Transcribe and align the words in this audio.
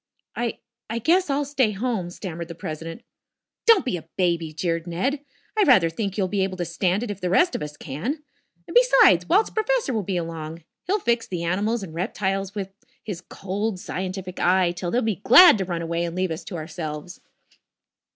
"I 0.35 0.57
I 0.89 0.97
guess 0.97 1.29
I'll 1.29 1.45
stay 1.45 1.73
home," 1.73 2.09
stammered 2.09 2.47
the 2.47 2.55
president. 2.55 3.03
"Don't 3.67 3.85
be 3.85 3.97
a 3.97 4.09
baby," 4.17 4.51
jeered 4.51 4.87
Ned. 4.87 5.23
"I 5.55 5.61
rather 5.61 5.91
think 5.91 6.17
you'll 6.17 6.27
be 6.27 6.41
able 6.43 6.57
to 6.57 6.65
stand 6.65 7.03
it 7.03 7.11
if 7.11 7.21
the 7.21 7.29
rest 7.29 7.53
of 7.53 7.61
us 7.61 7.77
can. 7.77 8.23
And, 8.67 8.73
besides, 8.73 9.29
Walt's 9.29 9.51
professor 9.51 9.93
will 9.93 10.01
be 10.01 10.17
along. 10.17 10.63
He'll 10.87 10.97
fix 10.97 11.27
the 11.27 11.43
animals 11.43 11.83
and 11.83 11.93
reptiles 11.93 12.55
with, 12.55 12.73
his 13.03 13.21
cold, 13.29 13.79
scientific 13.79 14.39
eye 14.39 14.71
till 14.71 14.89
they'll 14.89 15.03
be 15.03 15.17
glad 15.17 15.59
to 15.59 15.65
run 15.65 15.83
away 15.83 16.05
and 16.05 16.15
leave 16.15 16.31
us 16.31 16.43
to 16.45 16.55
ourselves." 16.55 17.21